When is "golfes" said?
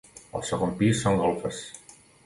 1.23-1.63